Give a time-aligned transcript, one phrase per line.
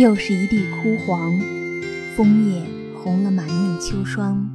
[0.00, 1.38] 又是一地枯黄，
[2.16, 2.62] 枫叶
[2.96, 4.48] 红了满面秋霜。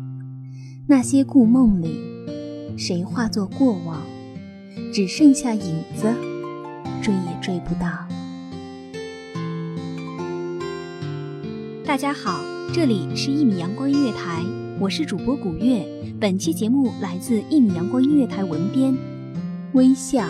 [0.88, 2.00] 那些故梦里，
[2.76, 4.02] 谁化作过往？
[4.92, 6.12] 只剩下影子，
[7.00, 8.08] 追也追不到。
[11.86, 14.44] 大家好，这里是一米阳光音乐台，
[14.80, 15.86] 我是主播古月。
[16.20, 18.98] 本期节目来自一米阳光音乐台文编
[19.74, 20.28] 微笑。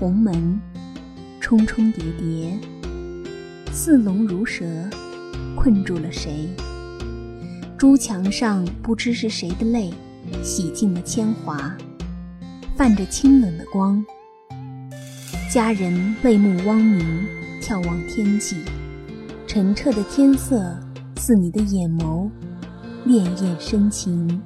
[0.00, 0.58] 大红门，
[1.40, 2.58] 重重叠叠，
[3.70, 4.64] 似龙如蛇，
[5.54, 6.48] 困住了谁？
[7.76, 9.92] 朱墙上不知是谁的泪，
[10.42, 11.76] 洗尽了铅华，
[12.74, 14.02] 泛着清冷的光。
[15.52, 17.26] 家人泪目汪明，
[17.60, 18.56] 眺望天际，
[19.46, 20.74] 澄澈的天色
[21.18, 22.30] 似你的眼眸，
[23.06, 24.40] 潋滟深情。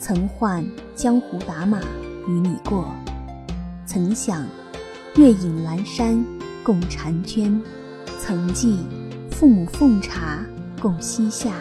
[0.00, 0.66] 曾唤
[0.96, 1.80] 江湖打马
[2.26, 2.92] 与你过。
[3.86, 4.44] 曾想
[5.16, 6.24] 月影阑珊
[6.64, 7.60] 共婵娟，
[8.18, 8.78] 曾记
[9.30, 10.42] 父母奉茶
[10.80, 11.52] 共膝下，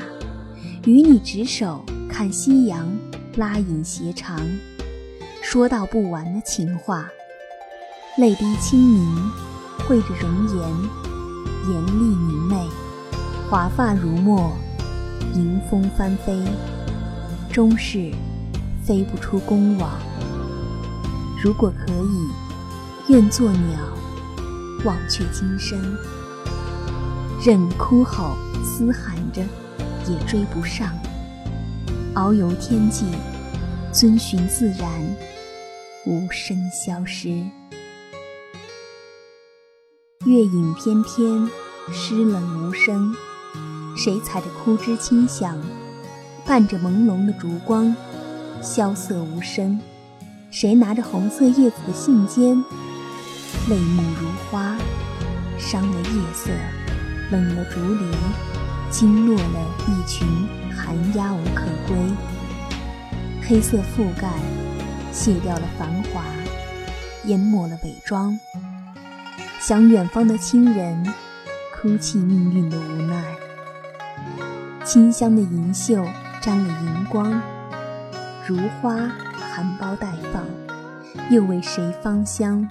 [0.85, 2.89] 与你执手看夕阳，
[3.35, 4.39] 拉影斜长，
[5.41, 7.09] 说道不完的情话。
[8.17, 9.31] 泪滴清明，
[9.85, 10.69] 绘着容颜，
[11.73, 12.55] 颜丽明媚，
[13.49, 14.53] 华发如墨，
[15.35, 16.41] 迎风翻飞，
[17.51, 18.13] 终是
[18.81, 19.91] 飞不出宫网。
[21.43, 22.29] 如果可以，
[23.07, 23.79] 愿做鸟，
[24.85, 25.79] 忘却今生。
[27.43, 29.41] 任哭吼嘶喊着，
[30.07, 30.93] 也追不上。
[32.13, 33.05] 遨游天际，
[33.91, 34.89] 遵循自然，
[36.05, 37.29] 无声消失。
[40.25, 41.49] 月影翩翩，
[41.91, 43.15] 湿冷无声。
[43.97, 45.59] 谁踩着枯枝轻响，
[46.45, 47.93] 伴着朦胧的烛光，
[48.61, 49.79] 萧瑟无声。
[50.51, 52.63] 谁拿着红色叶子的信笺，
[53.69, 54.75] 泪目如花，
[55.57, 56.49] 伤了夜色，
[57.31, 58.11] 冷了竹林，
[58.89, 60.27] 惊落了一群
[60.75, 61.97] 寒鸦无可归。
[63.41, 64.29] 黑色覆盖，
[65.11, 66.23] 卸掉了繁华，
[67.25, 68.39] 淹没了伪装。
[69.59, 71.05] 想远方的亲人，
[71.75, 73.23] 哭泣命运的无奈。
[74.83, 76.05] 清香的银袖
[76.41, 77.41] 沾了银光，
[78.47, 78.97] 如花。
[79.53, 80.45] 含苞待放，
[81.29, 82.65] 又为谁芳香？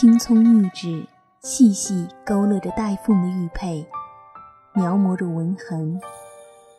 [0.00, 1.04] 青葱玉指
[1.40, 3.84] 细细勾勒着带凤的玉佩，
[4.72, 6.00] 描摹着纹痕，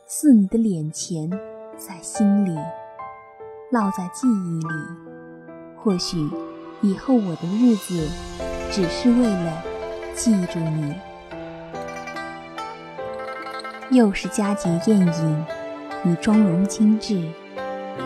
[0.08, 1.30] 似你的脸前，
[1.78, 2.58] 在心里，
[3.74, 4.74] 烙在记忆里。
[5.76, 6.30] 或许
[6.82, 8.08] 以后我的日子，
[8.72, 9.64] 只是为了
[10.16, 10.96] 记住你。
[13.92, 15.46] 又是佳节宴饮，
[16.04, 17.22] 你妆容精致。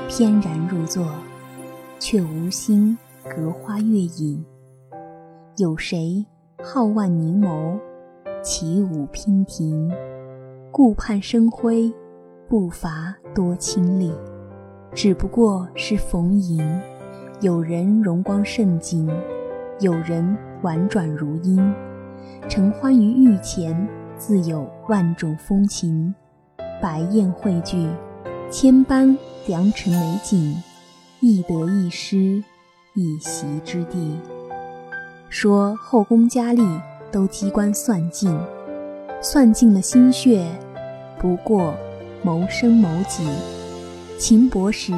[0.09, 1.07] 翩然入座，
[1.99, 2.97] 却无心
[3.29, 4.43] 隔花月影。
[5.57, 6.25] 有谁
[6.63, 7.79] 皓腕凝眸，
[8.41, 9.91] 起舞娉婷？
[10.71, 11.93] 顾盼生辉，
[12.49, 14.11] 步伐多清丽。
[14.95, 16.67] 只不过是逢迎，
[17.39, 19.07] 有人容光盛景，
[19.79, 21.71] 有人婉转如音。
[22.49, 26.15] 承欢于御前，自有万种风情。
[26.81, 27.87] 百宴汇聚。
[28.49, 29.15] 千般
[29.45, 30.55] 良辰美景，
[31.19, 32.43] 亦得一失，
[32.95, 34.17] 一席之地。
[35.33, 36.63] 说后宫佳丽
[37.11, 38.39] 都机关算尽，
[39.19, 40.45] 算尽了心血，
[41.19, 41.73] 不过
[42.21, 43.27] 谋生谋己。
[44.19, 44.93] 情薄时，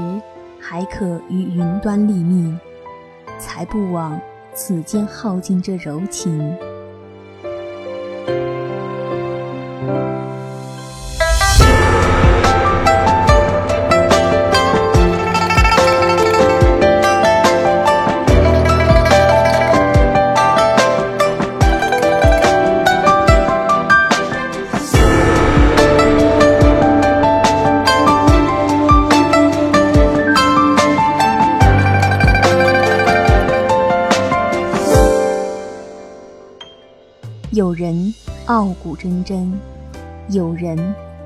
[0.59, 2.59] 还可于云端立命，
[3.39, 4.19] 才不枉
[4.53, 6.53] 此间耗尽这柔情。
[37.55, 38.13] 有人
[38.47, 39.49] 傲骨铮铮，
[40.27, 40.77] 有人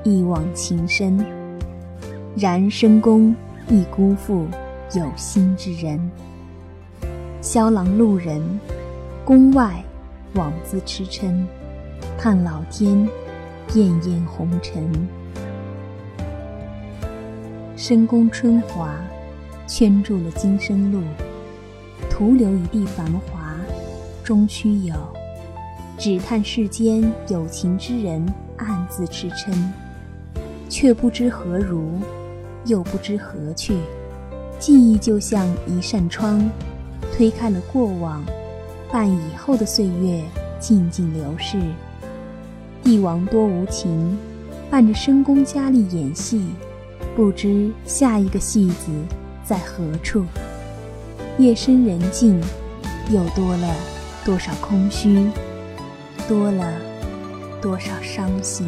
[0.04, 1.18] 一往情深。
[2.36, 3.34] 然深宫
[3.68, 4.46] 亦辜负
[4.94, 5.98] 有心之人。
[7.40, 8.40] 萧郎路人，
[9.24, 9.82] 宫外
[10.34, 11.34] 枉自痴嗔，
[12.16, 13.08] 叹老天
[13.74, 14.88] 艳艳红尘。
[17.74, 18.94] 深宫春华，
[19.66, 21.02] 圈住了今生路，
[22.08, 23.56] 徒留一地繁华，
[24.22, 24.94] 终须有。
[26.00, 28.26] 只叹世间有情之人
[28.56, 29.52] 暗自痴嗔，
[30.66, 32.00] 却不知何如，
[32.64, 33.76] 又不知何去。
[34.58, 36.50] 记忆就像一扇窗，
[37.14, 38.24] 推开了过往，
[38.90, 40.22] 伴以后的岁月
[40.58, 41.60] 静静流逝。
[42.82, 44.18] 帝王多无情，
[44.70, 46.46] 伴着深宫佳丽演戏，
[47.14, 48.90] 不知下一个戏子
[49.44, 50.24] 在何处。
[51.36, 52.40] 夜深人静，
[53.10, 53.74] 又多了
[54.24, 55.26] 多少空虚？
[56.30, 56.80] 多了
[57.60, 58.64] 多少伤心？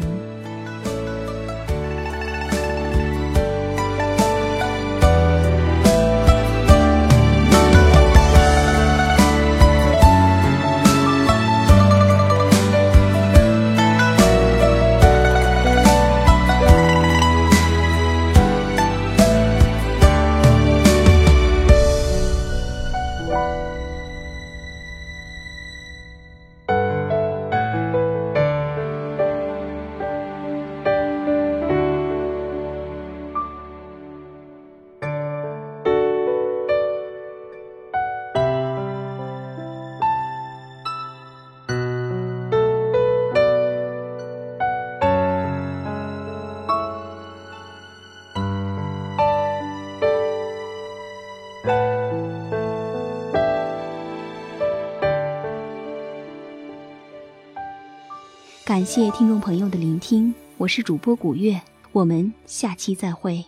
[58.65, 61.61] 感谢听众朋友的聆听，我是主播古月，
[61.93, 63.45] 我们下期再会。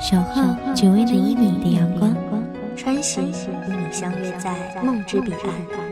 [0.00, 2.14] 小号只为那一米的阳光，
[2.76, 5.91] 穿行与你相约在梦之彼岸。